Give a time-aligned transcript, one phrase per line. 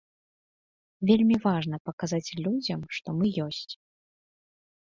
[1.09, 3.73] Вельмі важна паказаць людзям, што мы ёсць.